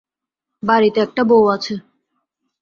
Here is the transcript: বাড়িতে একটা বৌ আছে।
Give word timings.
বাড়িতে 0.63 0.99
একটা 1.01 1.21
বৌ 1.23 1.39
আছে। 1.47 1.73